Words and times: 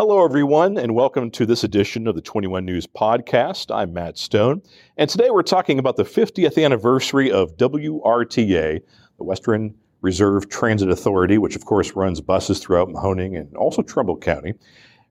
Hello, 0.00 0.24
everyone, 0.24 0.78
and 0.78 0.94
welcome 0.94 1.30
to 1.32 1.44
this 1.44 1.62
edition 1.62 2.06
of 2.06 2.14
the 2.14 2.22
21 2.22 2.64
News 2.64 2.86
Podcast. 2.86 3.70
I'm 3.70 3.92
Matt 3.92 4.16
Stone, 4.16 4.62
and 4.96 5.10
today 5.10 5.28
we're 5.28 5.42
talking 5.42 5.78
about 5.78 5.96
the 5.96 6.04
50th 6.04 6.64
anniversary 6.64 7.30
of 7.30 7.54
WRTA, 7.58 8.80
the 9.18 9.24
Western 9.24 9.74
Reserve 10.00 10.48
Transit 10.48 10.88
Authority, 10.88 11.36
which 11.36 11.54
of 11.54 11.66
course 11.66 11.94
runs 11.94 12.22
buses 12.22 12.60
throughout 12.60 12.88
Mahoning 12.88 13.38
and 13.38 13.54
also 13.56 13.82
Trumbull 13.82 14.16
County. 14.16 14.54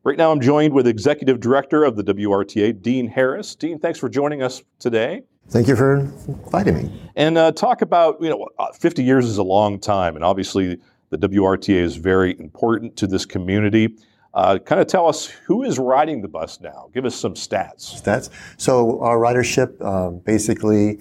Right 0.04 0.18
now, 0.18 0.32
I'm 0.32 0.42
joined 0.42 0.74
with 0.74 0.88
Executive 0.88 1.40
Director 1.40 1.84
of 1.84 1.96
the 1.96 2.04
WRTA, 2.04 2.82
Dean 2.82 3.08
Harris. 3.08 3.54
Dean, 3.54 3.78
thanks 3.78 4.00
for 4.00 4.10
joining 4.10 4.42
us 4.42 4.64
today. 4.80 5.22
Thank 5.50 5.68
you 5.68 5.76
for 5.76 6.00
inviting 6.00 6.76
me. 6.76 7.02
And 7.16 7.38
uh, 7.38 7.52
talk 7.52 7.84
about, 7.84 8.20
you 8.24 8.30
know, 8.32 8.48
uh, 8.58 8.72
50 8.72 9.04
years 9.04 9.28
is 9.28 9.38
a 9.38 9.44
long 9.44 9.80
time, 9.80 10.16
and 10.16 10.26
obviously 10.26 10.80
the 11.12 11.18
WRTA 11.20 11.76
is 11.76 11.96
very 11.96 12.36
important 12.40 12.96
to 12.98 13.06
this 13.06 13.28
community. 13.28 13.96
Uh, 14.34 14.60
kind 14.60 14.80
of 14.80 14.88
tell 14.88 15.08
us 15.08 15.26
who 15.26 15.64
is 15.64 15.80
riding 15.80 16.22
the 16.22 16.28
bus 16.28 16.62
now. 16.62 16.90
Give 16.94 17.06
us 17.06 17.16
some 17.16 17.34
stats. 17.34 18.02
Stats. 18.02 18.30
So 18.58 19.02
our 19.02 19.18
ridership 19.18 19.84
um, 19.84 20.20
basically 20.20 21.00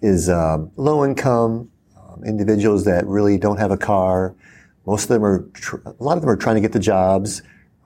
is 0.00 0.30
um, 0.30 0.70
low 0.76 1.04
income 1.04 1.70
um, 2.16 2.24
individuals 2.24 2.84
that 2.86 3.06
really 3.06 3.36
don't 3.36 3.58
have 3.58 3.70
a 3.70 3.76
car. 3.76 4.34
Most 4.86 5.04
of 5.04 5.08
them 5.10 5.24
are, 5.24 5.48
tr- 5.52 5.76
a 5.84 6.02
lot 6.02 6.16
of 6.16 6.22
them 6.22 6.30
are 6.30 6.36
trying 6.36 6.54
to 6.54 6.60
get 6.60 6.72
the 6.72 6.78
jobs, 6.78 7.42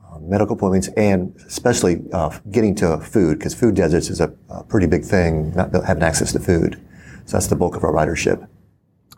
uh, 0.08 0.18
medical 0.20 0.54
appointments, 0.54 0.88
and 0.96 1.34
especially 1.46 2.02
uh, 2.12 2.38
getting 2.50 2.74
to 2.76 2.98
food 2.98 3.38
because 3.38 3.54
food 3.54 3.74
deserts 3.74 4.08
is 4.08 4.20
a, 4.20 4.32
a, 4.50 4.62
pretty 4.62 4.86
big 4.86 5.04
thing. 5.04 5.52
Not 5.54 5.72
having 5.84 6.02
access 6.02 6.32
to 6.32 6.38
food. 6.38 6.80
So 7.24 7.36
that's 7.36 7.48
the 7.48 7.56
bulk 7.56 7.74
of 7.74 7.82
our 7.82 7.92
ridership. 7.92 8.46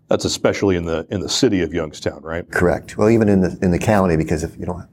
That's 0.08 0.24
especially 0.24 0.76
in 0.76 0.84
the 0.84 1.06
in 1.10 1.20
the 1.20 1.28
city 1.28 1.62
of 1.62 1.72
Youngstown, 1.72 2.22
right? 2.22 2.48
Correct. 2.50 2.98
Well, 2.98 3.08
even 3.08 3.28
in 3.30 3.40
the 3.40 3.58
in 3.62 3.70
the 3.70 3.78
county, 3.78 4.16
because 4.16 4.44
if 4.44 4.56
you 4.58 4.66
don't 4.66 4.86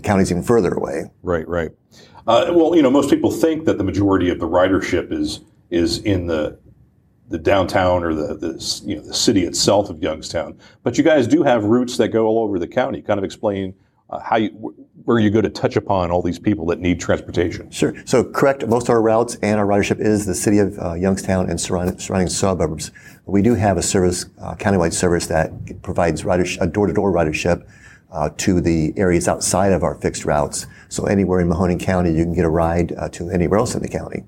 counties 0.00 0.30
even 0.30 0.42
further 0.42 0.72
away. 0.72 1.04
Right, 1.22 1.46
right. 1.48 1.70
Uh, 2.26 2.52
well, 2.52 2.76
you 2.76 2.82
know, 2.82 2.90
most 2.90 3.10
people 3.10 3.30
think 3.30 3.64
that 3.64 3.78
the 3.78 3.84
majority 3.84 4.28
of 4.30 4.38
the 4.38 4.48
ridership 4.48 5.12
is 5.12 5.40
is 5.70 5.98
in 5.98 6.26
the 6.26 6.58
the 7.28 7.38
downtown 7.38 8.02
or 8.02 8.12
the, 8.12 8.34
the 8.34 8.82
you 8.84 8.96
know 8.96 9.02
the 9.02 9.14
city 9.14 9.44
itself 9.44 9.88
of 9.88 10.02
Youngstown, 10.02 10.58
but 10.82 10.98
you 10.98 11.04
guys 11.04 11.26
do 11.26 11.42
have 11.42 11.64
routes 11.64 11.96
that 11.96 12.08
go 12.08 12.26
all 12.26 12.42
over 12.42 12.58
the 12.58 12.68
county. 12.68 13.00
Kind 13.00 13.18
of 13.18 13.24
explain 13.24 13.74
uh, 14.10 14.18
how 14.18 14.36
you 14.36 14.74
where 15.04 15.18
you 15.18 15.30
go 15.30 15.40
to 15.40 15.48
touch 15.48 15.76
upon 15.76 16.10
all 16.10 16.22
these 16.22 16.38
people 16.38 16.66
that 16.66 16.78
need 16.78 17.00
transportation. 17.00 17.70
Sure. 17.70 17.94
So 18.04 18.22
correct. 18.22 18.66
Most 18.66 18.84
of 18.84 18.90
our 18.90 19.02
routes 19.02 19.36
and 19.42 19.58
our 19.58 19.66
ridership 19.66 19.98
is 19.98 20.26
the 20.26 20.34
city 20.34 20.58
of 20.58 20.78
uh, 20.78 20.94
Youngstown 20.94 21.48
and 21.48 21.60
surrounding, 21.60 21.98
surrounding 21.98 22.28
suburbs. 22.28 22.90
We 23.24 23.42
do 23.42 23.54
have 23.54 23.76
a 23.76 23.82
service, 23.82 24.26
uh, 24.40 24.54
countywide 24.56 24.92
service 24.92 25.26
that 25.28 25.82
provides 25.82 26.22
ridership, 26.22 26.60
a 26.60 26.66
door-to-door 26.66 27.12
ridership 27.12 27.66
uh, 28.12 28.30
to 28.38 28.60
the 28.60 28.92
areas 28.96 29.28
outside 29.28 29.72
of 29.72 29.82
our 29.82 29.94
fixed 29.94 30.24
routes. 30.24 30.66
So 30.88 31.04
anywhere 31.04 31.40
in 31.40 31.48
Mahoning 31.48 31.80
County, 31.80 32.12
you 32.12 32.24
can 32.24 32.34
get 32.34 32.44
a 32.44 32.50
ride 32.50 32.92
uh, 32.96 33.08
to 33.10 33.30
anywhere 33.30 33.58
else 33.58 33.74
in 33.74 33.82
the 33.82 33.88
county. 33.88 34.24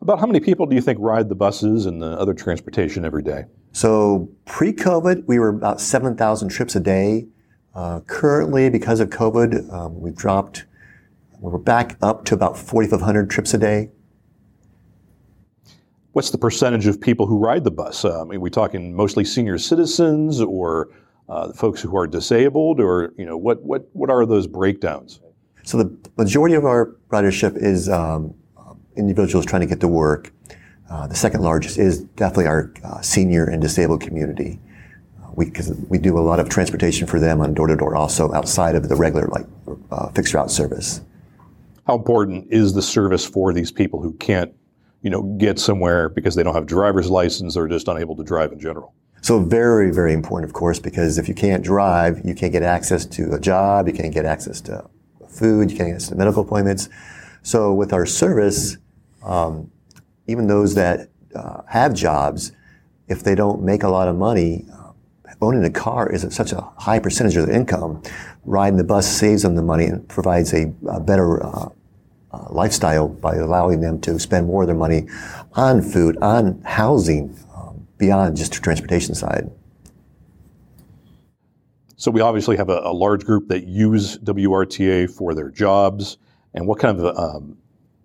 About 0.00 0.20
how 0.20 0.26
many 0.26 0.40
people 0.40 0.66
do 0.66 0.76
you 0.76 0.82
think 0.82 0.98
ride 1.00 1.28
the 1.28 1.34
buses 1.34 1.86
and 1.86 2.00
the 2.00 2.12
other 2.12 2.34
transportation 2.34 3.04
every 3.04 3.22
day? 3.22 3.44
So 3.72 4.28
pre-COVID, 4.44 5.24
we 5.26 5.38
were 5.38 5.48
about 5.48 5.80
7,000 5.80 6.48
trips 6.48 6.76
a 6.76 6.80
day. 6.80 7.26
Uh, 7.74 8.00
currently, 8.00 8.70
because 8.70 9.00
of 9.00 9.10
COVID, 9.10 9.72
um, 9.72 10.00
we've 10.00 10.16
dropped, 10.16 10.66
we're 11.40 11.58
back 11.58 11.96
up 12.02 12.24
to 12.26 12.34
about 12.34 12.56
4,500 12.56 13.30
trips 13.30 13.54
a 13.54 13.58
day. 13.58 13.90
What's 16.12 16.30
the 16.30 16.38
percentage 16.38 16.86
of 16.86 17.00
people 17.00 17.26
who 17.26 17.38
ride 17.38 17.64
the 17.64 17.70
bus? 17.70 18.04
Uh, 18.04 18.20
I 18.20 18.24
mean, 18.24 18.38
are 18.38 18.40
we 18.40 18.50
talking 18.50 18.94
mostly 18.94 19.24
senior 19.24 19.58
citizens 19.58 20.40
or 20.40 20.88
uh, 21.28 21.52
folks 21.52 21.80
who 21.80 21.96
are 21.96 22.06
disabled, 22.06 22.80
or 22.80 23.12
you 23.16 23.24
know, 23.24 23.36
what 23.36 23.62
what 23.62 23.88
what 23.92 24.10
are 24.10 24.24
those 24.24 24.46
breakdowns? 24.46 25.20
So 25.64 25.76
the 25.78 26.10
majority 26.16 26.54
of 26.54 26.64
our 26.64 26.96
ridership 27.10 27.56
is 27.56 27.88
um, 27.88 28.34
individuals 28.96 29.44
trying 29.44 29.60
to 29.60 29.66
get 29.66 29.80
to 29.80 29.88
work. 29.88 30.32
Uh, 30.90 31.06
the 31.06 31.14
second 31.14 31.42
largest 31.42 31.78
is 31.78 32.00
definitely 32.00 32.46
our 32.46 32.72
uh, 32.82 33.00
senior 33.02 33.44
and 33.44 33.60
disabled 33.60 34.00
community. 34.00 34.58
Uh, 35.22 35.28
we 35.34 35.44
because 35.46 35.70
we 35.88 35.98
do 35.98 36.18
a 36.18 36.20
lot 36.20 36.40
of 36.40 36.48
transportation 36.48 37.06
for 37.06 37.20
them 37.20 37.40
on 37.40 37.52
door 37.52 37.66
to 37.66 37.76
door, 37.76 37.94
also 37.94 38.32
outside 38.32 38.74
of 38.74 38.88
the 38.88 38.96
regular 38.96 39.26
like 39.28 39.46
uh, 39.90 40.08
fixed 40.10 40.32
route 40.32 40.50
service. 40.50 41.02
How 41.86 41.96
important 41.96 42.46
is 42.50 42.74
the 42.74 42.82
service 42.82 43.24
for 43.24 43.52
these 43.52 43.72
people 43.72 44.02
who 44.02 44.12
can't, 44.14 44.52
you 45.02 45.10
know, 45.10 45.22
get 45.38 45.58
somewhere 45.58 46.08
because 46.08 46.34
they 46.34 46.42
don't 46.42 46.54
have 46.54 46.64
a 46.64 46.66
driver's 46.66 47.08
license 47.08 47.56
or 47.56 47.66
just 47.68 47.88
unable 47.88 48.16
to 48.16 48.24
drive 48.24 48.52
in 48.52 48.60
general? 48.60 48.94
So 49.20 49.40
very, 49.40 49.92
very 49.92 50.12
important, 50.12 50.48
of 50.50 50.54
course, 50.54 50.78
because 50.78 51.18
if 51.18 51.28
you 51.28 51.34
can't 51.34 51.62
drive, 51.62 52.20
you 52.24 52.34
can't 52.34 52.52
get 52.52 52.62
access 52.62 53.04
to 53.06 53.34
a 53.34 53.40
job, 53.40 53.88
you 53.88 53.94
can't 53.94 54.14
get 54.14 54.24
access 54.24 54.60
to 54.62 54.88
food, 55.28 55.70
you 55.70 55.76
can't 55.76 55.88
get 55.88 55.96
access 55.96 56.10
to 56.10 56.14
medical 56.14 56.42
appointments. 56.42 56.88
So 57.42 57.72
with 57.74 57.92
our 57.92 58.06
service, 58.06 58.76
um, 59.22 59.70
even 60.26 60.46
those 60.46 60.74
that 60.74 61.08
uh, 61.34 61.62
have 61.68 61.94
jobs, 61.94 62.52
if 63.08 63.22
they 63.22 63.34
don't 63.34 63.62
make 63.62 63.82
a 63.82 63.88
lot 63.88 64.08
of 64.08 64.16
money, 64.16 64.66
uh, 64.72 64.92
owning 65.40 65.64
a 65.64 65.70
car 65.70 66.10
is 66.10 66.26
such 66.34 66.52
a 66.52 66.60
high 66.76 66.98
percentage 66.98 67.36
of 67.36 67.46
their 67.46 67.54
income. 67.54 68.02
Riding 68.44 68.76
the 68.76 68.84
bus 68.84 69.06
saves 69.06 69.42
them 69.42 69.54
the 69.54 69.62
money 69.62 69.86
and 69.86 70.06
provides 70.08 70.52
a, 70.52 70.72
a 70.88 71.00
better 71.00 71.44
uh, 71.44 71.68
uh 72.30 72.46
lifestyle 72.50 73.08
by 73.08 73.36
allowing 73.36 73.80
them 73.80 74.00
to 74.02 74.18
spend 74.18 74.46
more 74.46 74.62
of 74.62 74.66
their 74.66 74.76
money 74.76 75.06
on 75.54 75.80
food, 75.80 76.18
on 76.18 76.60
housing, 76.62 77.34
beyond 77.98 78.36
just 78.36 78.54
the 78.54 78.60
transportation 78.60 79.14
side. 79.14 79.50
So 81.96 82.12
we 82.12 82.20
obviously 82.20 82.56
have 82.56 82.68
a, 82.68 82.80
a, 82.84 82.92
large 82.92 83.24
group 83.24 83.48
that 83.48 83.66
use 83.66 84.18
WRTA 84.18 85.10
for 85.10 85.34
their 85.34 85.50
jobs. 85.50 86.16
And 86.54 86.66
what 86.66 86.78
kind 86.78 86.98
of 86.98 87.16
um, 87.18 87.58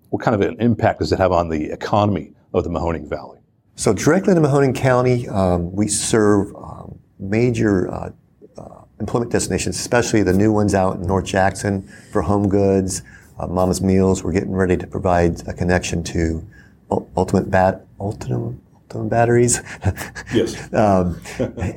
what 0.10 0.22
kind 0.22 0.34
of 0.34 0.42
an 0.42 0.60
impact 0.60 1.00
does 1.00 1.12
it 1.12 1.20
have 1.20 1.32
on 1.32 1.50
the 1.50 1.72
economy 1.72 2.34
of 2.54 2.64
the 2.64 2.72
Mahoning 2.72 3.08
Valley? 3.08 3.40
So 3.76 3.94
directly 3.94 4.36
in 4.36 4.42
Mahoning 4.42 4.76
County, 4.76 5.28
um, 5.30 5.72
we 5.72 5.88
serve 5.88 6.56
um, 6.56 7.00
major 7.20 7.92
uh, 7.92 8.12
uh, 8.58 8.82
employment 9.00 9.32
destinations, 9.32 9.76
especially 9.80 10.24
the 10.24 10.34
new 10.34 10.52
ones 10.52 10.74
out 10.74 10.98
in 10.98 11.04
North 11.04 11.26
Jackson 11.26 11.88
for 12.12 12.24
home 12.24 12.50
goods, 12.50 13.04
uh, 13.40 13.48
Mama's 13.48 13.82
Meals. 13.82 14.24
We're 14.24 14.34
getting 14.34 14.54
ready 14.54 14.78
to 14.78 14.88
provide 14.88 15.48
a 15.48 15.54
connection 15.54 16.04
to 16.06 16.48
Ultium 16.90 17.50
Bat, 17.50 17.86
Ultium 18.00 18.60
batteries. 19.10 19.62
yes. 20.34 20.74
um, 20.74 21.20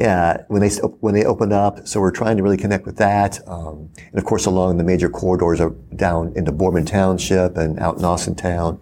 yeah, 0.00 0.42
when 0.48 0.60
they 0.60 0.70
when 1.00 1.14
they 1.14 1.24
open 1.24 1.52
up, 1.52 1.86
so 1.86 2.00
we're 2.00 2.10
trying 2.10 2.36
to 2.36 2.42
really 2.42 2.56
connect 2.56 2.86
with 2.86 2.96
that, 2.96 3.46
um, 3.48 3.90
and 3.96 4.18
of 4.18 4.24
course 4.24 4.46
along 4.46 4.78
the 4.78 4.84
major 4.84 5.08
corridors 5.08 5.60
are 5.60 5.70
down 5.94 6.32
into 6.36 6.52
Boardman 6.52 6.86
Township 6.86 7.56
and 7.56 7.78
out 7.78 7.96
in 7.96 8.02
Austintown. 8.02 8.80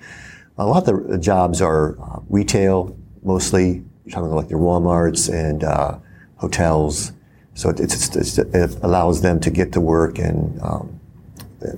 A 0.58 0.66
lot 0.66 0.86
of 0.88 1.08
the 1.08 1.18
jobs 1.18 1.60
are 1.60 2.00
uh, 2.00 2.20
retail, 2.28 2.96
mostly. 3.22 3.84
You're 4.04 4.12
talking 4.12 4.30
like 4.30 4.50
your 4.50 4.60
WalMarts 4.60 5.32
and 5.32 5.64
uh, 5.64 5.98
hotels. 6.36 7.12
So 7.54 7.70
it, 7.70 7.80
it's, 7.80 8.14
it's, 8.14 8.38
it 8.38 8.76
allows 8.82 9.22
them 9.22 9.40
to 9.40 9.50
get 9.50 9.72
to 9.72 9.80
work 9.80 10.18
and 10.18 10.60
um, 10.60 11.00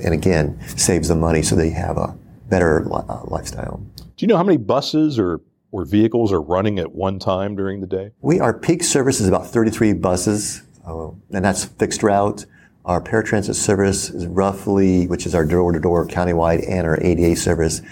and 0.03 0.13
again 0.13 0.59
saves 0.77 1.09
them 1.09 1.21
money, 1.21 1.43
so 1.43 1.55
they 1.55 1.71
have 1.71 1.97
a 1.97 2.17
better 2.49 2.87
uh, 2.93 3.25
lifestyle. 3.25 3.81
Do 3.97 4.25
you 4.25 4.29
know 4.29 4.37
how 4.37 4.43
many 4.43 4.59
buses 4.59 5.19
or 5.19 5.41
or 5.71 5.85
vehicles 5.85 6.33
are 6.33 6.41
running 6.41 6.79
at 6.79 6.93
one 6.93 7.19
time 7.19 7.57
during 7.57 7.81
the 7.81 7.87
day? 7.87 8.11
We 8.21 8.41
our 8.41 8.59
peak 8.59 8.83
service 8.83 9.21
is 9.21 9.29
about 9.29 9.47
33 9.47 9.95
buses, 9.95 10.63
uh, 10.87 11.09
and 11.33 11.45
that's 11.45 11.65
fixed 11.65 12.03
route. 12.03 12.47
Our 12.85 13.01
paratransit 13.01 13.57
service 13.57 14.11
is 14.11 14.27
roughly, 14.27 15.07
which 15.09 15.27
is 15.27 15.35
our 15.35 15.45
door-to-door 15.45 16.07
countywide, 16.07 16.65
and 16.69 16.87
our 16.87 17.03
ADA 17.03 17.35
service 17.35 17.83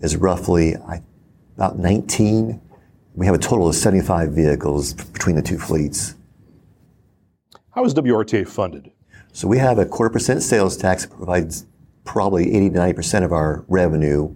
is 0.00 0.16
roughly 0.16 0.74
about 1.56 1.78
19. 1.78 2.60
We 3.14 3.26
have 3.26 3.34
a 3.34 3.38
total 3.38 3.68
of 3.68 3.74
75 3.74 4.32
vehicles 4.32 4.92
between 4.92 5.36
the 5.36 5.42
two 5.42 5.58
fleets. 5.58 6.16
How 7.70 7.84
is 7.84 7.94
WRTA 7.94 8.46
funded? 8.46 8.90
So 9.32 9.48
we 9.48 9.56
have 9.56 9.78
a 9.78 9.86
quarter 9.86 10.12
percent 10.12 10.42
sales 10.42 10.76
tax 10.76 11.06
that 11.06 11.16
provides 11.16 11.64
probably 12.04 12.54
80 12.54 12.70
to 12.70 12.76
90 12.76 12.94
percent 12.94 13.24
of 13.24 13.32
our 13.32 13.64
revenue. 13.68 14.34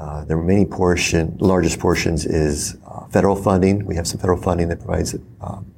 Uh, 0.00 0.24
the 0.24 0.34
remaining 0.34 0.66
portion, 0.66 1.36
largest 1.40 1.78
portions, 1.78 2.24
is 2.24 2.78
uh, 2.86 3.06
federal 3.08 3.36
funding. 3.36 3.84
We 3.84 3.96
have 3.96 4.06
some 4.06 4.18
federal 4.18 4.40
funding 4.40 4.68
that 4.68 4.78
provides 4.78 5.14
um, 5.42 5.70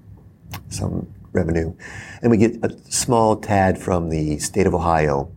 some 0.68 1.12
revenue, 1.32 1.74
and 2.20 2.30
we 2.30 2.36
get 2.36 2.64
a 2.64 2.70
small 2.88 3.34
tad 3.34 3.78
from 3.78 4.10
the 4.10 4.38
state 4.38 4.68
of 4.68 4.74
Ohio. 4.74 5.32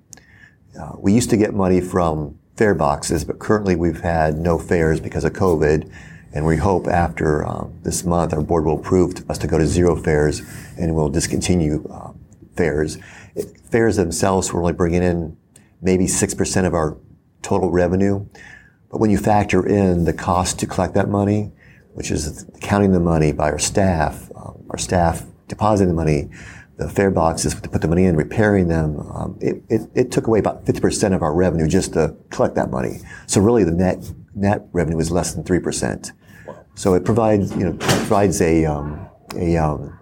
Uh, 0.79 0.91
we 0.99 1.13
used 1.13 1.31
to 1.31 1.37
get 1.37 1.51
money 1.51 1.81
from 1.81 2.37
fare 2.57 2.75
boxes, 2.75 3.25
but 3.25 3.39
currently 3.39 3.75
we've 3.75 4.01
had 4.01 4.37
no 4.37 4.59
fares 4.59 4.99
because 4.99 5.23
of 5.23 5.33
COVID, 5.33 5.91
and 6.33 6.45
we 6.45 6.57
hope 6.57 6.87
after 6.87 7.43
um, 7.43 7.73
this 7.81 8.03
month 8.05 8.33
our 8.33 8.41
board 8.41 8.65
will 8.65 8.77
approve 8.77 9.27
us 9.31 9.39
to 9.39 9.47
go 9.47 9.57
to 9.57 9.65
zero 9.65 9.95
fares, 9.95 10.43
and 10.77 10.93
we'll 10.93 11.09
discontinue 11.09 11.83
uh, 11.89 12.11
fares. 12.55 12.99
fares 13.71 13.95
themselves, 13.95 14.53
we're 14.53 14.59
only 14.59 14.73
bringing 14.73 15.01
in 15.01 15.35
maybe 15.81 16.05
six 16.05 16.35
percent 16.35 16.67
of 16.67 16.75
our 16.75 16.97
total 17.41 17.71
revenue. 17.71 18.23
But 18.91 18.99
when 18.99 19.09
you 19.09 19.17
factor 19.17 19.65
in 19.65 20.05
the 20.05 20.13
cost 20.13 20.59
to 20.59 20.67
collect 20.67 20.93
that 20.93 21.09
money, 21.09 21.51
which 21.93 22.11
is 22.11 22.45
counting 22.61 22.91
the 22.91 22.99
money 22.99 23.31
by 23.31 23.51
our 23.51 23.59
staff, 23.59 24.29
um, 24.35 24.63
our 24.69 24.77
staff 24.77 25.25
depositing 25.47 25.87
the 25.87 25.93
money, 25.93 26.29
the 26.77 26.89
fare 26.89 27.11
boxes 27.11 27.55
to 27.55 27.69
put 27.69 27.81
the 27.81 27.87
money 27.87 28.03
in, 28.03 28.17
repairing 28.17 28.67
them, 28.67 28.99
um, 29.11 29.37
it, 29.39 29.63
it, 29.69 29.81
it, 29.95 30.11
took 30.11 30.27
away 30.27 30.39
about 30.39 30.65
50% 30.65 31.15
of 31.15 31.21
our 31.21 31.33
revenue 31.33 31.67
just 31.67 31.93
to 31.93 32.15
collect 32.31 32.55
that 32.55 32.69
money. 32.69 32.99
So 33.27 33.39
really 33.39 33.63
the 33.63 33.71
net, 33.71 34.11
net 34.33 34.67
revenue 34.73 34.99
is 34.99 35.09
less 35.09 35.33
than 35.33 35.45
3%. 35.45 36.11
Wow. 36.45 36.65
So 36.75 36.93
it 36.93 37.05
provides, 37.05 37.55
you 37.55 37.63
know, 37.63 37.77
provides 37.77 38.41
a, 38.41 38.65
um, 38.65 39.07
a, 39.37 39.55
um, 39.55 39.97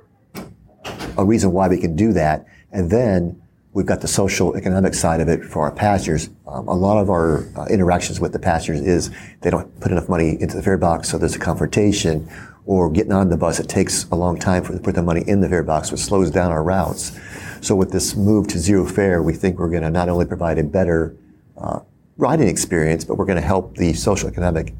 a 1.16 1.24
reason 1.24 1.52
why 1.52 1.68
we 1.68 1.78
can 1.78 1.96
do 1.96 2.12
that. 2.14 2.48
And 2.72 2.90
then 2.90 3.43
we've 3.74 3.86
got 3.86 4.02
the 4.02 4.08
social 4.08 4.56
economic 4.56 4.94
side 4.94 5.20
of 5.20 5.28
it 5.28 5.44
for 5.44 5.64
our 5.64 5.72
passengers. 5.72 6.30
Um, 6.48 6.68
a 6.68 6.76
lot 6.76 6.98
of 7.02 7.10
our 7.10 7.48
uh, 7.58 7.66
interactions 7.66 8.20
with 8.20 8.32
the 8.32 8.40
passengers 8.40 8.82
is 8.82 9.12
they 9.42 9.50
don't 9.50 9.80
put 9.80 9.92
enough 9.92 10.08
money 10.08 10.40
into 10.40 10.56
the 10.56 10.64
fare 10.64 10.78
box, 10.78 11.10
so 11.10 11.18
there's 11.18 11.36
a 11.36 11.40
confrontation 11.40 12.30
or 12.66 12.90
getting 12.90 13.12
on 13.12 13.30
the 13.30 13.38
bus, 13.38 13.60
it 13.60 13.68
takes 13.68 14.06
a 14.06 14.16
long 14.16 14.40
time 14.40 14.64
for 14.64 14.74
to 14.74 14.80
put 14.80 14.96
the 14.96 15.04
money 15.04 15.22
in 15.28 15.42
the 15.42 15.50
fare 15.50 15.64
box, 15.64 15.92
which 15.92 16.00
slows 16.00 16.32
down 16.32 16.52
our 16.52 16.64
routes. 16.64 17.20
So 17.62 17.76
with 17.76 17.92
this 17.92 18.16
move 18.16 18.48
to 18.50 18.60
zero 18.60 18.86
fare, 18.86 19.22
we 19.22 19.34
think 19.34 19.60
we're 19.60 19.70
going 19.70 19.84
to 19.84 19.90
not 19.90 20.10
only 20.10 20.26
provide 20.26 20.58
a 20.58 20.64
better 20.64 21.16
uh, 21.58 21.80
riding 22.18 22.48
experience, 22.48 23.04
but 23.04 23.16
we're 23.16 23.26
going 23.26 23.40
to 23.40 23.46
help 23.46 23.76
the 23.76 23.94
social 23.94 24.30
economic 24.30 24.74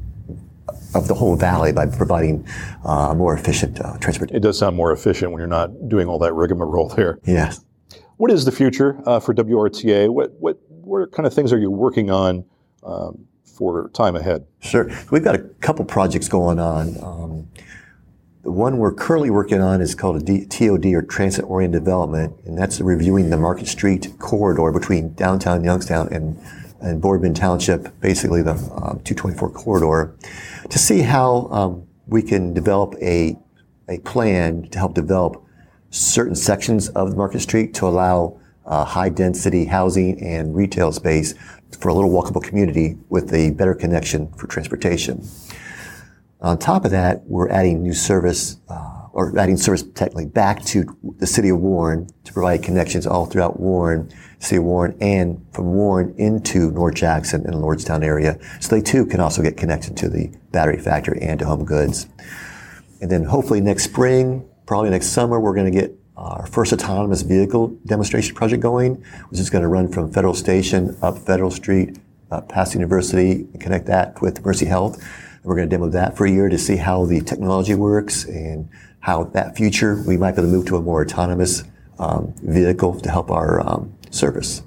of 0.94 1.08
the 1.08 1.14
whole 1.14 1.36
valley 1.36 1.72
by 1.72 1.86
providing 1.86 2.46
uh, 2.84 3.12
more 3.14 3.34
efficient 3.34 3.80
uh, 3.80 3.98
transportation. 3.98 4.36
It 4.36 4.40
does 4.40 4.58
sound 4.58 4.76
more 4.76 4.92
efficient 4.92 5.32
when 5.32 5.40
you're 5.40 5.46
not 5.46 5.88
doing 5.88 6.08
all 6.08 6.18
that 6.20 6.32
rigmarole 6.32 6.88
there. 6.88 7.18
Yes. 7.24 7.64
What 8.16 8.30
is 8.30 8.44
the 8.44 8.52
future 8.52 9.00
uh, 9.06 9.20
for 9.20 9.34
WRTA? 9.34 10.08
What, 10.08 10.32
what, 10.34 10.58
what 10.68 11.10
kind 11.12 11.26
of 11.26 11.34
things 11.34 11.52
are 11.52 11.58
you 11.58 11.70
working 11.70 12.10
on 12.10 12.44
um, 12.84 13.26
for 13.44 13.88
time 13.90 14.14
ahead? 14.14 14.46
Sure. 14.60 14.90
We've 15.10 15.24
got 15.24 15.34
a 15.34 15.40
couple 15.60 15.84
projects 15.84 16.28
going 16.28 16.58
on. 16.60 16.96
Um, 17.02 17.48
the 18.42 18.52
one 18.52 18.76
we're 18.76 18.92
currently 18.92 19.30
working 19.30 19.60
on 19.60 19.80
is 19.80 19.94
called 19.94 20.16
a 20.16 20.24
D- 20.24 20.46
TOD 20.46 20.86
or 20.86 21.02
Transit 21.02 21.44
Oriented 21.46 21.82
Development, 21.82 22.38
and 22.44 22.56
that's 22.56 22.80
reviewing 22.80 23.30
the 23.30 23.38
Market 23.38 23.66
Street 23.66 24.12
corridor 24.18 24.70
between 24.70 25.14
downtown 25.14 25.64
Youngstown 25.64 26.12
and, 26.12 26.38
and 26.80 27.00
Boardman 27.00 27.34
Township, 27.34 27.98
basically 28.00 28.42
the 28.42 28.52
um, 28.52 29.00
224 29.02 29.50
corridor, 29.50 30.14
to 30.68 30.78
see 30.78 31.00
how 31.00 31.48
um, 31.50 31.86
we 32.06 32.22
can 32.22 32.52
develop 32.52 32.94
a, 33.00 33.36
a 33.88 33.98
plan 34.00 34.68
to 34.68 34.78
help 34.78 34.94
develop 34.94 35.43
certain 35.94 36.34
sections 36.34 36.88
of 36.90 37.16
Market 37.16 37.40
Street 37.40 37.72
to 37.74 37.86
allow 37.86 38.40
uh, 38.66 38.84
high 38.84 39.08
density 39.08 39.64
housing 39.64 40.20
and 40.20 40.54
retail 40.54 40.90
space 40.90 41.34
for 41.78 41.88
a 41.88 41.94
little 41.94 42.10
walkable 42.10 42.42
community 42.42 42.96
with 43.08 43.32
a 43.32 43.50
better 43.52 43.74
connection 43.74 44.32
for 44.32 44.46
transportation. 44.46 45.26
On 46.40 46.58
top 46.58 46.84
of 46.84 46.90
that, 46.90 47.22
we're 47.26 47.48
adding 47.48 47.82
new 47.82 47.94
service, 47.94 48.58
uh, 48.68 49.06
or 49.12 49.38
adding 49.38 49.56
service 49.56 49.82
technically 49.94 50.26
back 50.26 50.64
to 50.64 50.84
the 51.18 51.26
city 51.26 51.48
of 51.48 51.60
Warren 51.60 52.08
to 52.24 52.32
provide 52.32 52.62
connections 52.62 53.06
all 53.06 53.26
throughout 53.26 53.60
Warren, 53.60 54.10
city 54.40 54.56
of 54.56 54.64
Warren, 54.64 54.96
and 55.00 55.44
from 55.52 55.66
Warren 55.66 56.14
into 56.18 56.70
North 56.72 56.96
Jackson 56.96 57.46
and 57.46 57.54
Lordstown 57.54 58.04
area. 58.04 58.38
So 58.60 58.74
they 58.74 58.82
too 58.82 59.06
can 59.06 59.20
also 59.20 59.42
get 59.42 59.56
connected 59.56 59.96
to 59.98 60.08
the 60.08 60.32
battery 60.50 60.78
factory 60.78 61.20
and 61.22 61.38
to 61.38 61.46
home 61.46 61.64
goods. 61.64 62.08
And 63.00 63.10
then 63.10 63.24
hopefully 63.24 63.60
next 63.60 63.84
spring, 63.84 64.48
probably 64.66 64.90
next 64.90 65.08
summer, 65.08 65.40
we're 65.40 65.54
going 65.54 65.70
to 65.72 65.78
get 65.80 65.92
our 66.16 66.46
first 66.46 66.72
autonomous 66.72 67.22
vehicle 67.22 67.68
demonstration 67.86 68.34
project 68.34 68.62
going, 68.62 68.94
which 69.28 69.40
is 69.40 69.50
going 69.50 69.62
to 69.62 69.68
run 69.68 69.88
from 69.88 70.12
Federal 70.12 70.34
Station 70.34 70.96
up 71.02 71.18
Federal 71.18 71.50
Street, 71.50 71.98
uh, 72.30 72.40
past 72.42 72.74
University, 72.74 73.32
and 73.32 73.60
connect 73.60 73.86
that 73.86 74.20
with 74.22 74.44
Mercy 74.44 74.66
Health 74.66 74.96
And 74.96 75.44
we're 75.44 75.56
going 75.56 75.68
to 75.68 75.74
demo 75.74 75.88
that 75.90 76.16
for 76.16 76.26
a 76.26 76.30
year 76.30 76.48
to 76.48 76.58
see 76.58 76.76
how 76.76 77.04
the 77.04 77.20
technology 77.20 77.74
works 77.74 78.24
and 78.24 78.68
how 79.00 79.24
that 79.24 79.56
future 79.56 80.02
we 80.06 80.16
might 80.16 80.32
be 80.32 80.40
able 80.40 80.50
to 80.50 80.56
move 80.56 80.66
to 80.66 80.76
a 80.76 80.82
more 80.82 81.02
autonomous 81.02 81.64
um, 81.98 82.32
vehicle 82.42 82.98
to 83.00 83.10
help 83.10 83.30
our 83.30 83.60
um, 83.66 83.94
service. 84.10 84.62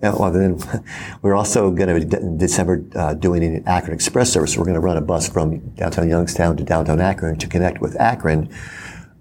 And 0.00 0.18
well, 0.18 0.30
then 0.30 0.58
we're 1.22 1.34
also 1.34 1.70
going 1.70 2.08
to 2.08 2.18
in 2.18 2.38
December 2.38 2.84
uh, 2.94 3.14
doing 3.14 3.44
an 3.44 3.64
Akron 3.66 3.92
Express 3.94 4.32
service. 4.32 4.56
We're 4.56 4.64
going 4.64 4.74
to 4.74 4.80
run 4.80 4.96
a 4.96 5.02
bus 5.02 5.28
from 5.28 5.58
downtown 5.70 6.08
Youngstown 6.08 6.56
to 6.56 6.64
downtown 6.64 7.00
Akron 7.00 7.36
to 7.38 7.46
connect 7.46 7.80
with 7.80 8.00
Akron, 8.00 8.48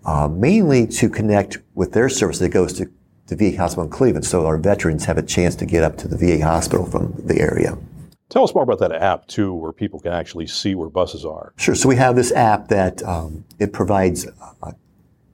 uh, 0.06 0.27
mainly 0.27 0.88
to 0.88 1.09
connect 1.09 1.57
with 1.75 1.94
their 1.94 2.09
service 2.09 2.39
that 2.39 2.50
goes 2.50 2.74
to 2.74 2.89
the 3.27 3.36
VA 3.36 3.57
hospital 3.57 3.86
in 3.86 3.89
Cleveland. 3.89 4.25
So 4.25 4.45
our 4.45 4.57
veterans 4.57 5.06
have 5.06 5.18
a 5.18 5.24
chance 5.24 5.56
to 5.56 5.65
get 5.65 5.83
up 5.83 5.98
to 5.98 6.07
the 6.07 6.18
VA 6.18 6.44
hospital 6.44 6.86
from 6.86 7.13
the 7.25 7.39
area. 7.39 7.77
Tell 8.30 8.44
us 8.44 8.53
more 8.53 8.63
about 8.63 8.80
that 8.80 8.94
app 8.94 9.27
too, 9.27 9.53
where 9.53 9.74
people 9.74 10.00
can 10.00 10.13
actually 10.13 10.48
see 10.48 10.74
where 10.74 10.89
buses 10.89 11.25
are. 11.25 11.53
Sure. 11.57 11.75
So 11.75 11.89
we 11.89 11.98
have 11.98 12.15
this 12.15 12.31
app 12.31 12.69
that 12.69 13.03
um, 13.03 13.44
it 13.59 13.74
provides 13.74 14.25
a, 14.63 14.74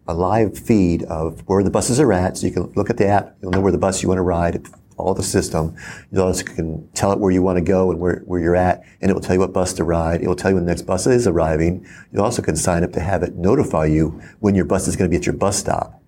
a, 0.07 0.13
live 0.13 0.57
feed 0.57 1.03
of 1.03 1.41
where 1.47 1.63
the 1.63 1.69
buses 1.69 1.99
are 1.99 2.11
at. 2.11 2.37
So 2.37 2.47
you 2.47 2.53
can 2.53 2.63
look 2.73 2.89
at 2.89 2.97
the 2.97 3.05
app, 3.05 3.35
you'll 3.41 3.51
know 3.51 3.61
where 3.61 3.71
the 3.71 3.77
bus 3.77 4.01
you 4.01 4.09
want 4.09 4.17
to 4.17 4.23
ride, 4.23 4.65
all 4.97 5.13
the 5.13 5.23
system. 5.23 5.75
You 6.11 6.21
also 6.21 6.43
can 6.43 6.87
tell 6.93 7.11
it 7.11 7.19
where 7.19 7.31
you 7.31 7.41
want 7.41 7.57
to 7.57 7.63
go 7.63 7.91
and 7.91 7.99
where, 7.99 8.23
where 8.25 8.39
you're 8.39 8.55
at, 8.55 8.83
and 9.01 9.09
it 9.09 9.13
will 9.13 9.21
tell 9.21 9.35
you 9.35 9.39
what 9.39 9.53
bus 9.53 9.73
to 9.73 9.83
ride. 9.83 10.21
It 10.21 10.27
will 10.27 10.35
tell 10.35 10.51
you 10.51 10.55
when 10.55 10.65
the 10.65 10.71
next 10.71 10.83
bus 10.83 11.07
is 11.07 11.27
arriving. 11.27 11.85
You 12.11 12.21
also 12.21 12.41
can 12.41 12.55
sign 12.55 12.83
up 12.83 12.91
to 12.93 12.99
have 12.99 13.23
it 13.23 13.35
notify 13.35 13.85
you 13.85 14.21
when 14.39 14.55
your 14.55 14.65
bus 14.65 14.87
is 14.87 14.95
going 14.95 15.09
to 15.09 15.13
be 15.13 15.17
at 15.17 15.25
your 15.25 15.35
bus 15.35 15.57
stop. 15.57 16.01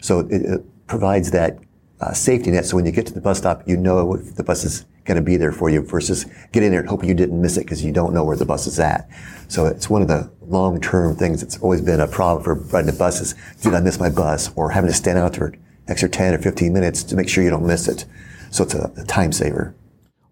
So 0.00 0.20
it, 0.20 0.42
it 0.42 0.86
provides 0.86 1.30
that 1.32 1.58
uh, 2.00 2.12
safety 2.12 2.50
net. 2.50 2.64
So 2.64 2.76
when 2.76 2.86
you 2.86 2.92
get 2.92 3.06
to 3.06 3.12
the 3.12 3.20
bus 3.20 3.38
stop, 3.38 3.62
you 3.66 3.76
know 3.76 4.14
if 4.14 4.36
the 4.36 4.44
bus 4.44 4.64
is 4.64 4.86
going 5.04 5.16
to 5.16 5.22
be 5.22 5.36
there 5.36 5.52
for 5.52 5.68
you 5.68 5.82
versus 5.82 6.24
getting 6.52 6.70
there 6.70 6.80
and 6.80 6.88
hoping 6.88 7.08
you 7.08 7.14
didn't 7.14 7.40
miss 7.40 7.56
it 7.56 7.64
because 7.64 7.84
you 7.84 7.92
don't 7.92 8.14
know 8.14 8.24
where 8.24 8.36
the 8.36 8.44
bus 8.44 8.66
is 8.66 8.78
at. 8.78 9.08
So 9.48 9.66
it's 9.66 9.90
one 9.90 10.02
of 10.02 10.08
the 10.08 10.30
long-term 10.42 11.16
things 11.16 11.40
that's 11.40 11.58
always 11.58 11.80
been 11.80 12.00
a 12.00 12.06
problem 12.06 12.44
for 12.44 12.54
riding 12.54 12.90
the 12.90 12.96
buses. 12.96 13.34
Did 13.60 13.74
I 13.74 13.80
miss 13.80 13.98
my 13.98 14.08
bus? 14.08 14.50
Or 14.56 14.70
having 14.70 14.88
to 14.88 14.94
stand 14.94 15.18
out 15.18 15.36
for 15.36 15.54
extra 15.90 16.08
10 16.08 16.34
or 16.34 16.38
15 16.38 16.72
minutes 16.72 17.02
to 17.04 17.16
make 17.16 17.28
sure 17.28 17.44
you 17.44 17.50
don't 17.50 17.66
miss 17.66 17.88
it. 17.88 18.06
So 18.50 18.64
it's 18.64 18.74
a, 18.74 18.92
a 18.96 19.04
time 19.04 19.32
saver. 19.32 19.74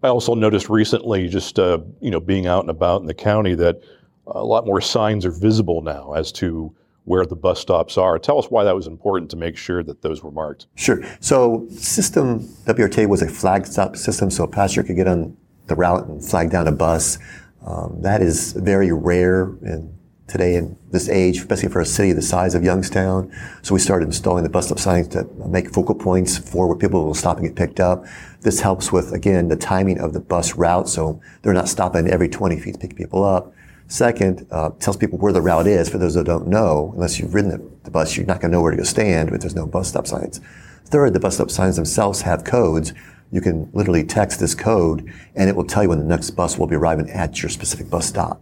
I 0.01 0.07
also 0.07 0.33
noticed 0.33 0.69
recently, 0.69 1.27
just 1.27 1.59
uh, 1.59 1.79
you 1.99 2.09
know, 2.09 2.19
being 2.19 2.47
out 2.47 2.61
and 2.61 2.69
about 2.69 3.01
in 3.01 3.07
the 3.07 3.13
county, 3.13 3.53
that 3.55 3.81
a 4.27 4.43
lot 4.43 4.65
more 4.65 4.79
signs 4.79 5.25
are 5.25 5.31
visible 5.31 5.81
now 5.81 6.13
as 6.13 6.31
to 6.33 6.73
where 7.05 7.25
the 7.25 7.35
bus 7.35 7.59
stops 7.59 7.97
are. 7.97 8.19
Tell 8.19 8.37
us 8.37 8.45
why 8.49 8.63
that 8.63 8.75
was 8.75 8.87
important 8.87 9.31
to 9.31 9.37
make 9.37 9.57
sure 9.57 9.83
that 9.83 10.01
those 10.01 10.23
were 10.23 10.31
marked. 10.31 10.67
Sure. 10.75 11.03
So 11.19 11.67
system 11.71 12.41
WRTA 12.65 13.09
was 13.09 13.21
a 13.21 13.27
flag 13.27 13.65
stop 13.65 13.97
system, 13.97 14.29
so 14.29 14.43
a 14.43 14.47
passenger 14.47 14.83
could 14.83 14.95
get 14.95 15.07
on 15.07 15.35
the 15.67 15.75
route 15.75 16.07
and 16.07 16.23
flag 16.23 16.51
down 16.51 16.67
a 16.67 16.71
bus. 16.71 17.17
Um, 17.65 17.97
that 18.01 18.21
is 18.21 18.53
very 18.53 18.91
rare 18.91 19.43
in 19.63 19.93
today 20.29 20.55
in 20.55 20.77
this 20.91 21.09
age, 21.09 21.39
especially 21.39 21.69
for 21.69 21.81
a 21.81 21.85
city 21.85 22.13
the 22.13 22.21
size 22.21 22.55
of 22.55 22.63
Youngstown. 22.63 23.31
So 23.61 23.73
we 23.73 23.79
started 23.79 24.05
installing 24.05 24.43
the 24.43 24.49
bus 24.49 24.67
stop 24.67 24.79
signs 24.79 25.07
to 25.09 25.27
make 25.47 25.73
focal 25.73 25.95
points 25.95 26.37
for 26.37 26.67
where 26.67 26.77
people 26.77 27.05
will 27.05 27.13
stop 27.13 27.37
and 27.37 27.47
get 27.47 27.55
picked 27.55 27.79
up. 27.79 28.05
This 28.41 28.61
helps 28.61 28.91
with, 28.91 29.11
again, 29.11 29.49
the 29.49 29.57
timing 29.57 29.99
of 29.99 30.13
the 30.13 30.19
bus 30.19 30.55
route, 30.55 30.87
so 30.87 31.19
they're 31.41 31.53
not 31.53 31.67
stopping 31.67 32.07
every 32.07 32.29
20 32.29 32.59
feet 32.59 32.75
to 32.75 32.79
pick 32.79 32.95
people 32.95 33.23
up. 33.23 33.53
Second, 33.87 34.45
uh, 34.51 34.69
tells 34.79 34.97
people 34.97 35.17
where 35.17 35.33
the 35.33 35.41
route 35.41 35.65
is. 35.65 35.89
For 35.89 35.97
those 35.97 36.13
that 36.13 36.25
don't 36.25 36.47
know, 36.47 36.91
unless 36.93 37.19
you've 37.19 37.33
ridden 37.33 37.77
the, 37.83 37.91
bus, 37.91 38.15
you're 38.15 38.25
not 38.25 38.39
going 38.39 38.51
to 38.51 38.57
know 38.57 38.61
where 38.61 38.71
to 38.71 38.77
go 38.77 38.83
stand 38.83 39.29
if 39.29 39.41
there's 39.41 39.55
no 39.55 39.65
bus 39.65 39.89
stop 39.89 40.05
signs. 40.05 40.39
Third, 40.85 41.13
the 41.13 41.19
bus 41.19 41.35
stop 41.35 41.49
signs 41.49 41.75
themselves 41.75 42.21
have 42.21 42.43
codes. 42.43 42.93
You 43.31 43.41
can 43.41 43.69
literally 43.73 44.03
text 44.03 44.39
this 44.39 44.53
code, 44.53 45.11
and 45.35 45.49
it 45.49 45.55
will 45.55 45.65
tell 45.65 45.83
you 45.83 45.89
when 45.89 45.99
the 45.99 46.05
next 46.05 46.31
bus 46.31 46.57
will 46.57 46.67
be 46.67 46.75
arriving 46.75 47.09
at 47.09 47.41
your 47.41 47.49
specific 47.49 47.89
bus 47.89 48.07
stop. 48.07 48.41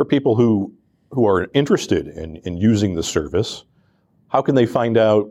For 0.00 0.06
people 0.06 0.34
who 0.34 0.72
who 1.10 1.28
are 1.28 1.46
interested 1.52 2.08
in, 2.08 2.36
in 2.36 2.56
using 2.56 2.94
the 2.94 3.02
service, 3.02 3.64
how 4.28 4.40
can 4.40 4.54
they 4.54 4.64
find 4.64 4.96
out 4.96 5.28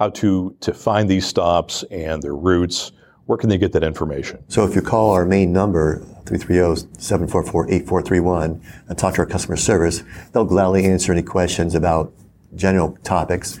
how 0.00 0.10
to 0.10 0.56
to 0.62 0.74
find 0.74 1.08
these 1.08 1.24
stops 1.24 1.84
and 1.92 2.20
their 2.20 2.34
routes? 2.34 2.90
Where 3.26 3.38
can 3.38 3.48
they 3.48 3.56
get 3.56 3.70
that 3.70 3.84
information? 3.84 4.42
So 4.48 4.66
if 4.66 4.74
you 4.74 4.82
call 4.82 5.12
our 5.12 5.24
main 5.24 5.52
number, 5.52 6.04
330-744-8431, 6.24 8.60
and 8.88 8.98
talk 8.98 9.14
to 9.14 9.20
our 9.20 9.26
customer 9.26 9.56
service, 9.56 10.02
they'll 10.32 10.44
gladly 10.44 10.86
answer 10.86 11.12
any 11.12 11.22
questions 11.22 11.76
about 11.76 12.12
general 12.56 12.98
topics. 13.04 13.60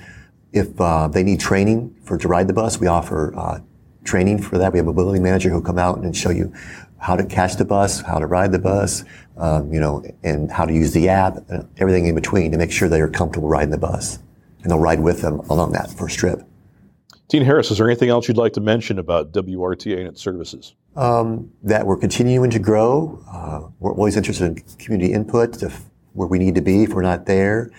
If 0.52 0.80
uh, 0.80 1.06
they 1.06 1.22
need 1.22 1.38
training 1.38 1.94
for 2.02 2.18
to 2.18 2.26
ride 2.26 2.48
the 2.48 2.54
bus, 2.54 2.80
we 2.80 2.88
offer 2.88 3.32
uh, 3.36 3.60
training 4.02 4.42
for 4.42 4.58
that. 4.58 4.72
We 4.72 4.80
have 4.80 4.88
a 4.88 4.92
mobility 4.92 5.20
manager 5.20 5.50
who'll 5.50 5.60
come 5.60 5.78
out 5.78 5.98
and 5.98 6.16
show 6.16 6.30
you 6.30 6.52
how 7.00 7.16
to 7.16 7.24
catch 7.24 7.56
the 7.56 7.64
bus, 7.64 8.02
how 8.02 8.18
to 8.18 8.26
ride 8.26 8.52
the 8.52 8.58
bus, 8.58 9.04
um, 9.38 9.72
you 9.72 9.80
know, 9.80 10.04
and 10.22 10.50
how 10.52 10.66
to 10.66 10.72
use 10.72 10.92
the 10.92 11.08
app, 11.08 11.38
everything 11.78 12.06
in 12.06 12.14
between 12.14 12.52
to 12.52 12.58
make 12.58 12.70
sure 12.70 12.88
they 12.88 13.00
are 13.00 13.08
comfortable 13.08 13.48
riding 13.48 13.70
the 13.70 13.78
bus. 13.78 14.18
And 14.62 14.70
they'll 14.70 14.78
ride 14.78 15.00
with 15.00 15.22
them 15.22 15.40
along 15.50 15.72
that 15.72 15.90
first 15.90 16.18
trip. 16.18 16.42
Dean 17.28 17.44
Harris, 17.44 17.70
is 17.70 17.78
there 17.78 17.88
anything 17.88 18.10
else 18.10 18.28
you'd 18.28 18.36
like 18.36 18.52
to 18.54 18.60
mention 18.60 18.98
about 18.98 19.32
WRTA 19.32 19.98
and 19.98 20.08
its 20.08 20.20
services? 20.20 20.74
Um, 20.96 21.50
that 21.62 21.86
we're 21.86 21.96
continuing 21.96 22.50
to 22.50 22.58
grow. 22.58 23.22
Uh, 23.32 23.70
we're 23.78 23.94
always 23.94 24.16
interested 24.16 24.46
in 24.46 24.76
community 24.76 25.12
input 25.12 25.54
to 25.54 25.66
f- 25.66 25.84
where 26.12 26.28
we 26.28 26.38
need 26.38 26.56
to 26.56 26.60
be 26.60 26.82
if 26.82 26.92
we're 26.92 27.02
not 27.02 27.26
there. 27.26 27.70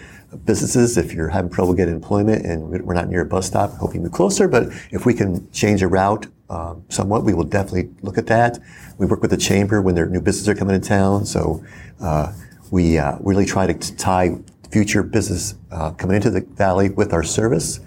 Businesses, 0.46 0.98
if 0.98 1.14
you're 1.14 1.28
having 1.28 1.52
trouble 1.52 1.74
getting 1.74 1.94
employment 1.94 2.46
and 2.46 2.70
we're 2.70 2.94
not 2.94 3.10
near 3.10 3.22
a 3.22 3.26
bus 3.26 3.46
stop, 3.46 3.74
hope 3.74 3.94
you 3.94 4.00
move 4.00 4.14
closer. 4.14 4.48
But 4.48 4.70
if 4.92 5.06
we 5.06 5.14
can 5.14 5.52
change 5.52 5.84
a 5.84 5.88
route 5.88 6.28
um, 6.52 6.84
somewhat, 6.90 7.24
we 7.24 7.34
will 7.34 7.46
definitely 7.46 7.90
look 8.02 8.18
at 8.18 8.28
that. 8.28 8.60
We 8.98 9.06
work 9.06 9.22
with 9.22 9.32
the 9.32 9.38
chamber 9.38 9.82
when 9.82 9.96
their 9.96 10.06
new 10.06 10.20
businesses 10.20 10.50
are 10.50 10.56
coming 10.56 10.80
to 10.80 10.86
town. 10.86 11.26
So 11.26 11.64
uh, 12.02 12.34
we 12.72 12.98
uh, 12.98 13.18
really 13.22 13.46
try 13.46 13.66
to 13.72 13.96
tie 13.96 14.38
future 14.70 15.02
business 15.02 15.56
uh, 15.72 15.92
coming 15.92 16.18
into 16.18 16.30
the 16.30 16.42
valley 16.42 16.90
with 16.90 17.14
our 17.14 17.24
service. 17.24 17.80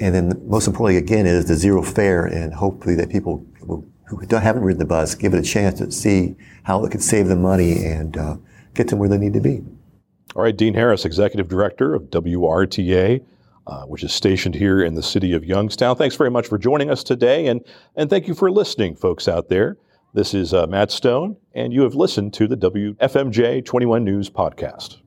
And 0.00 0.14
then 0.14 0.42
most 0.46 0.66
importantly, 0.66 0.96
again, 0.96 1.26
is 1.26 1.44
the 1.44 1.56
zero 1.56 1.82
fare 1.82 2.24
and 2.24 2.54
hopefully 2.54 2.94
that 2.94 3.10
people 3.10 3.44
will, 3.60 3.84
who 4.06 4.18
haven't 4.34 4.62
ridden 4.62 4.78
the 4.78 4.86
bus 4.86 5.14
give 5.14 5.34
it 5.34 5.38
a 5.38 5.42
chance 5.42 5.78
to 5.78 5.90
see 5.90 6.36
how 6.62 6.82
it 6.86 6.90
could 6.90 7.02
save 7.02 7.28
them 7.28 7.42
money 7.42 7.84
and 7.84 8.16
uh, 8.16 8.36
get 8.72 8.88
them 8.88 8.98
where 8.98 9.10
they 9.10 9.18
need 9.18 9.34
to 9.34 9.40
be. 9.40 9.62
All 10.34 10.42
right, 10.42 10.56
Dean 10.56 10.72
Harris, 10.72 11.04
Executive 11.04 11.48
Director 11.48 11.94
of 11.94 12.04
WRTA, 12.04 13.22
uh, 13.66 13.82
which 13.84 14.04
is 14.04 14.12
stationed 14.12 14.54
here 14.54 14.82
in 14.82 14.94
the 14.94 15.02
city 15.02 15.32
of 15.32 15.44
Youngstown. 15.44 15.96
Thanks 15.96 16.16
very 16.16 16.30
much 16.30 16.46
for 16.46 16.58
joining 16.58 16.90
us 16.90 17.04
today, 17.04 17.46
and, 17.46 17.64
and 17.96 18.10
thank 18.10 18.28
you 18.28 18.34
for 18.34 18.50
listening, 18.50 18.96
folks 18.96 19.28
out 19.28 19.48
there. 19.48 19.76
This 20.12 20.32
is 20.34 20.54
uh, 20.54 20.66
Matt 20.66 20.90
Stone, 20.90 21.36
and 21.54 21.72
you 21.72 21.82
have 21.82 21.94
listened 21.94 22.34
to 22.34 22.46
the 22.46 22.56
WFMJ 22.56 23.64
21 23.64 24.04
News 24.04 24.30
Podcast. 24.30 24.98